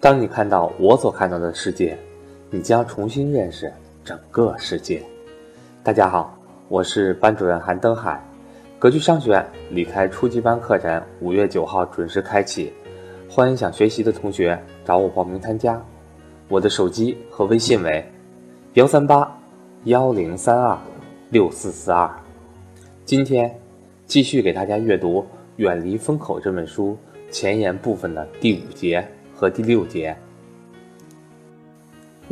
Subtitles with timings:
[0.00, 1.98] 当你看到我所看到的世界，
[2.50, 3.72] 你将重新认识
[4.04, 5.02] 整个世界。
[5.82, 8.22] 大家好，我是班主任韩登海。
[8.78, 12.72] 格局商学院离开初级班课程五月九号准时开启，
[13.28, 15.82] 欢迎想学习的同学找我报名参加。
[16.48, 18.04] 我的手机和微信为
[18.74, 19.36] 幺三八
[19.84, 20.78] 幺零三二
[21.30, 22.08] 六四四二。
[23.04, 23.58] 今天
[24.04, 25.20] 继续给大家阅读
[25.56, 26.96] 《远离风口》这本书
[27.30, 29.06] 前言部分的第五节
[29.36, 30.16] 和第六节。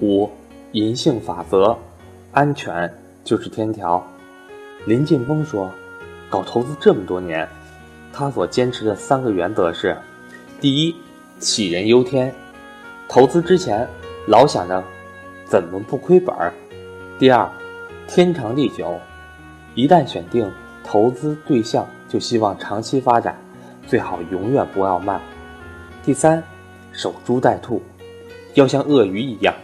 [0.01, 0.31] 五，
[0.73, 1.77] 银杏法则，
[2.33, 2.93] 安全
[3.23, 4.03] 就是天条。
[4.87, 5.71] 林劲峰说，
[6.31, 7.47] 搞投资这么多年，
[8.13, 9.97] 他所坚持的三个原则是：
[10.61, 10.97] 第一，
[11.39, 12.35] 杞人忧天，
[13.07, 13.87] 投资之前。
[14.27, 14.83] 老想着
[15.45, 16.51] 怎么不亏本儿。
[17.19, 17.47] 第二，
[18.09, 18.99] 天长地久，
[19.75, 20.51] 一旦选定
[20.83, 23.39] 投资对象，就希望长期发展，
[23.87, 25.21] 最好永远不要卖。
[26.03, 26.43] 第三，
[26.95, 27.83] 守株待兔，
[28.55, 29.55] 要像鳄鱼一样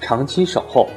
[0.00, 0.88] 长期守候，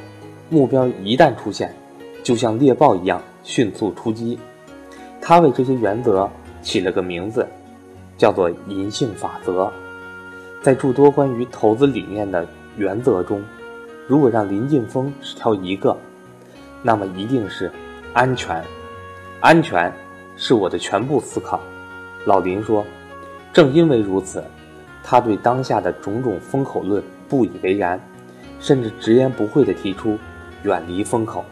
[0.48, 1.74] 目标一旦出现，
[2.22, 4.38] 就像猎豹一样迅速出击。
[5.20, 6.30] 他为这些原则
[6.62, 7.46] 起了个名字，
[8.16, 9.70] 叫做“银杏法则”。
[10.62, 12.46] 在诸多关于投资理念的。
[12.76, 13.42] 原则中，
[14.06, 15.94] 如果让林劲峰只挑一个，
[16.82, 17.70] 那么一定是
[18.14, 18.62] 安全。
[19.40, 19.92] 安全
[20.36, 21.60] 是我的全部思考。
[22.24, 22.86] 老林说，
[23.52, 24.42] 正因为如此，
[25.02, 28.00] 他对当下的种种风口论不以为然，
[28.58, 30.18] 甚至直言不讳地提出
[30.62, 31.44] 远离风口。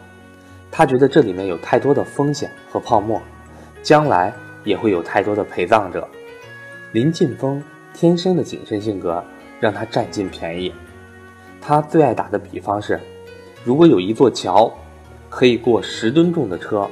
[0.71, 3.21] 他觉得这里面有太多的风险和泡沫，
[3.81, 4.33] 将来
[4.63, 6.07] 也会有太多的陪葬者。
[6.91, 7.61] 林晋峰
[7.93, 9.23] 天生的谨慎性格
[9.59, 10.73] 让他占尽便宜。
[11.59, 12.99] 他最爱打的比方是：
[13.63, 14.71] 如果有一座桥，
[15.29, 16.87] 可以过十吨重的车，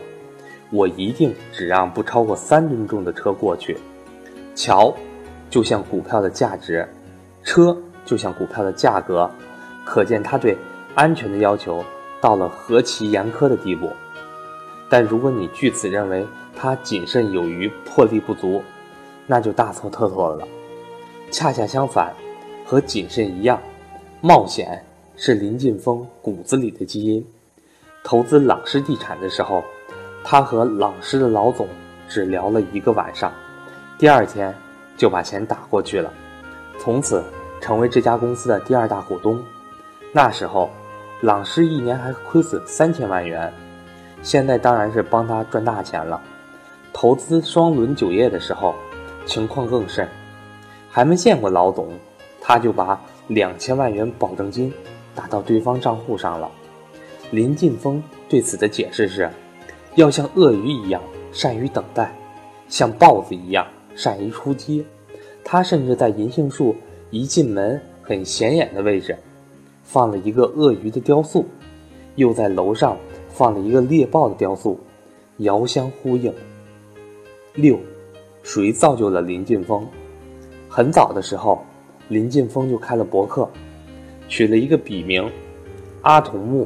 [0.72, 3.78] 我一定只让不超过三吨重的车过去。
[4.54, 4.94] 桥
[5.50, 6.88] 就像股票的价值，
[7.44, 9.30] 车就像股票的价格，
[9.86, 10.58] 可见他对
[10.96, 11.84] 安全的要求
[12.20, 13.90] 到了何其严苛的地步。
[14.90, 16.26] 但如果你据此认为
[16.56, 18.62] 他谨慎有余、魄力不足，
[19.26, 20.48] 那就大错特错了。
[21.32, 22.14] 恰恰相反，
[22.66, 23.62] 和谨慎一样。
[24.22, 24.84] 冒险
[25.16, 27.26] 是林劲峰骨子里的基因。
[28.04, 29.64] 投资朗诗地产的时候，
[30.24, 31.68] 他和朗诗的老总
[32.08, 33.32] 只聊了一个晚上，
[33.98, 34.56] 第二天
[34.98, 36.12] 就把钱打过去了，
[36.80, 37.24] 从此
[37.62, 39.42] 成为这家公司的第二大股东。
[40.12, 40.70] 那时候，
[41.22, 43.54] 朗诗一年还亏损三千万元，
[44.22, 46.22] 现在当然是帮他赚大钱了。
[46.92, 48.74] 投资双轮酒业的时候，
[49.26, 50.10] 情况更甚，
[50.90, 51.90] 还没见过老总，
[52.42, 53.00] 他就把。
[53.30, 54.74] 两千万元保证金
[55.14, 56.50] 打到对方账户上了。
[57.30, 59.30] 林劲峰对此的解释是：
[59.96, 61.02] 要像鳄鱼一样
[61.34, 62.10] 善于等待，
[62.70, 64.86] 像豹子一样善于出击。
[65.44, 66.74] 他甚至在银杏树
[67.10, 69.18] 一进门很显眼的位置
[69.84, 71.44] 放了一个鳄鱼的雕塑，
[72.16, 72.96] 又在楼上
[73.28, 74.80] 放了一个猎豹的雕塑，
[75.40, 76.34] 遥相呼应。
[77.56, 77.78] 六，
[78.44, 79.86] 谁造就了林劲峰？
[80.70, 81.60] 很早的时候。
[82.10, 83.50] 林劲峰就开了博客，
[84.30, 85.30] 取了一个笔名
[86.04, 86.66] “阿童木”。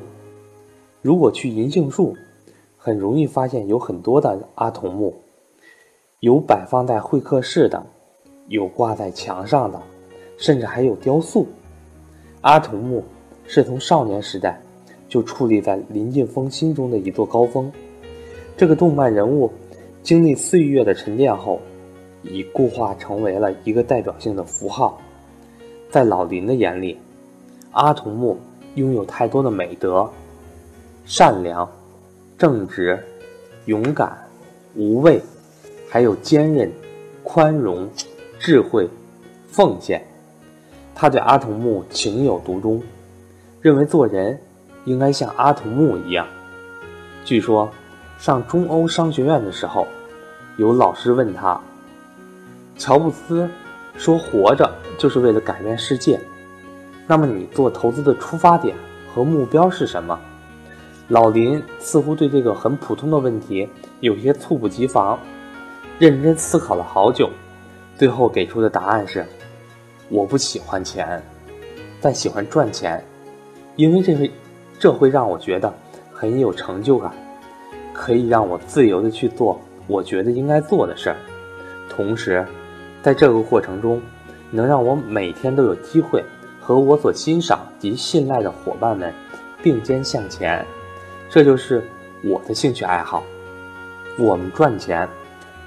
[1.01, 2.15] 如果去银杏树，
[2.77, 5.15] 很容易发现有很多的阿童木，
[6.21, 7.83] 有摆放在会客室的，
[8.47, 9.81] 有挂在墙上的，
[10.37, 11.47] 甚至还有雕塑。
[12.41, 13.03] 阿童木
[13.47, 14.61] 是从少年时代
[15.09, 17.71] 就矗立在林劲峰心中的一座高峰。
[18.55, 19.51] 这个动漫人物
[20.03, 21.59] 经历岁月的沉淀后，
[22.21, 25.01] 已固化成为了一个代表性的符号。
[25.89, 26.99] 在老林的眼里，
[27.71, 28.37] 阿童木
[28.75, 30.07] 拥有太多的美德：
[31.03, 31.67] 善良、
[32.37, 33.03] 正直、
[33.65, 34.15] 勇敢、
[34.75, 35.19] 无畏，
[35.93, 36.71] 还有坚韧、
[37.21, 37.89] 宽容、
[38.39, 38.87] 智慧、
[39.45, 40.01] 奉献。
[40.95, 42.81] 他对阿童木情有独钟，
[43.59, 44.39] 认为做人
[44.85, 46.25] 应该像阿童木一样。
[47.25, 47.69] 据说，
[48.17, 49.85] 上中欧商学院的时候，
[50.55, 51.59] 有老师问他
[52.79, 53.49] ：“乔布斯。”
[53.97, 56.17] 说活着就是为了改变世界，
[57.05, 58.73] 那么你做投资的出发点
[59.13, 60.17] 和目标是什么？
[61.09, 63.67] 老林似乎对这个很普通的问题
[63.99, 65.19] 有些猝不及防，
[65.99, 67.29] 认真思考了好久，
[67.97, 69.25] 最后给出的答案是：
[70.09, 71.21] 我不喜欢钱，
[72.01, 73.03] 但喜欢赚钱，
[73.75, 74.31] 因为这会
[74.79, 75.73] 这会让我觉得
[76.11, 77.11] 很有成就感，
[77.93, 81.15] 可以让我自由的去做我觉得应该做的事儿，
[81.89, 82.45] 同时。
[83.03, 83.99] 在这个过程中，
[84.51, 86.23] 能让我每天都有机会
[86.59, 89.11] 和我所欣赏及信赖的伙伴们
[89.63, 90.63] 并肩向前，
[91.27, 91.83] 这就是
[92.23, 93.23] 我的兴趣爱好。
[94.19, 95.09] 我们赚钱，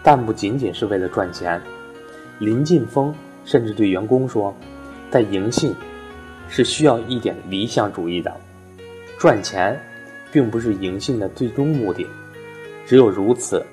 [0.05, 1.61] 但不仅仅是为了赚钱。
[2.39, 3.12] 林晋峰
[3.45, 4.55] 甚至对员工说
[5.11, 5.75] ：“但银杏
[6.49, 8.31] 是需要一点理想主义的，
[9.19, 9.81] 赚钱
[10.31, 12.06] 并不是银杏的最终目的，
[12.85, 13.65] 只有如此，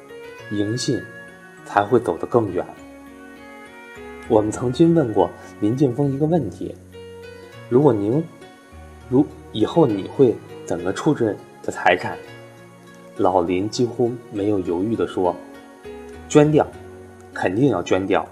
[0.51, 1.01] 银杏
[1.65, 2.65] 才会走得更远。
[4.29, 5.29] 我们曾经问过
[5.59, 6.73] 林晋峰一个问题：
[7.67, 8.23] 如果您
[9.09, 10.33] 如以后你会
[10.63, 12.17] 怎么处置的财产？
[13.17, 15.35] 老林几乎没有犹豫地说
[16.31, 16.65] ：“捐掉，
[17.33, 18.25] 肯定要捐掉。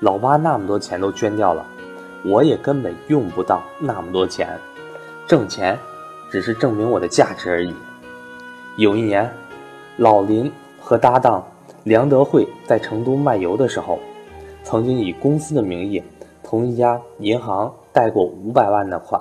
[0.00, 1.64] 老八那么多钱都捐掉了，
[2.22, 4.46] 我也根本用不到那么多钱，
[5.26, 5.78] 挣钱
[6.30, 7.74] 只是证明我的价值而已。”
[8.76, 9.32] 有一年，
[9.96, 11.42] 老林和搭档
[11.84, 13.98] 梁德惠在成都卖油的时候，
[14.62, 16.02] 曾经以公司的名义
[16.42, 19.18] 从一家银行贷过五百万的款，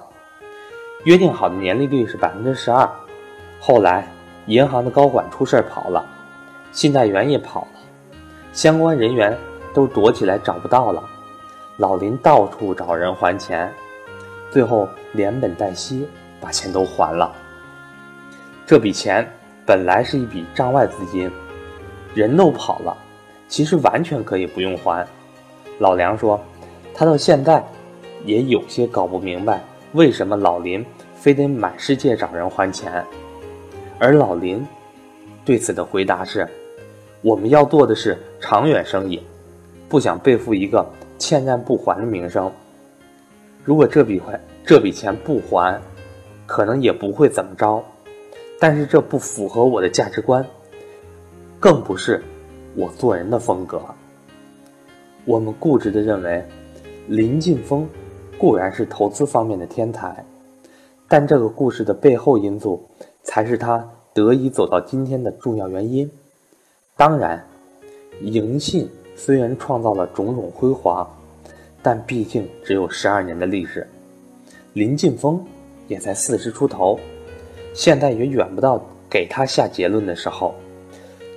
[1.05, 2.89] 约定好的年利率是百分之十二。
[3.61, 4.05] 后来，
[4.47, 6.05] 银行的高管出事跑了，
[6.71, 7.79] 信贷员也跑了，
[8.53, 9.37] 相关人员
[9.73, 11.03] 都躲起来找不到了。
[11.77, 13.71] 老林到处找人还钱，
[14.49, 16.07] 最后连本带息
[16.39, 17.33] 把钱都还了。
[18.65, 19.27] 这笔钱
[19.65, 21.29] 本来是一笔账外资金，
[22.13, 22.95] 人都跑了，
[23.47, 25.05] 其实完全可以不用还。
[25.79, 26.39] 老梁说，
[26.93, 27.63] 他到现在
[28.23, 29.61] 也有些搞不明白，
[29.93, 30.85] 为什么老林
[31.15, 33.03] 非得满世界找人还钱。
[33.97, 34.65] 而老林
[35.43, 36.47] 对此的回答是
[37.21, 39.21] ：“我们要做的是长远生意，
[39.87, 40.85] 不想背负一个
[41.17, 42.51] 欠债不还的名声。
[43.63, 45.79] 如果这笔还这笔钱不还，
[46.45, 47.83] 可能也不会怎么着。
[48.59, 50.45] 但是这不符合我的价值观，
[51.59, 52.23] 更不是
[52.75, 53.81] 我做人的风格。
[55.25, 56.43] 我们固执地认为，
[57.07, 57.87] 林劲峰
[58.37, 60.25] 固然是投资方面的天才，
[61.07, 62.83] 但这个故事的背后因素。”
[63.23, 66.09] 才是他得以走到今天的重要原因。
[66.95, 67.43] 当然，
[68.21, 71.09] 银信虽然创造了种种辉煌，
[71.81, 73.87] 但毕竟只有十二年的历史。
[74.73, 75.43] 林劲峰
[75.87, 76.99] 也才四十出头，
[77.73, 80.53] 现在也远不到给他下结论的时候。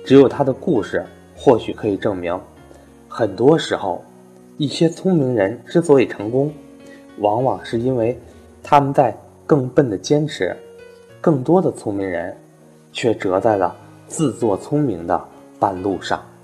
[0.05, 1.03] 只有他的故事，
[1.35, 2.39] 或许可以证明，
[3.07, 4.03] 很多时候，
[4.57, 6.53] 一些聪明人之所以成功，
[7.17, 8.15] 往往是因为
[8.61, 9.17] 他们在
[9.47, 10.55] 更笨的坚持。
[11.19, 12.37] 更多的聪明人，
[12.91, 13.75] 却折在了
[14.07, 15.19] 自作聪明的
[15.65, 16.34] 半路上。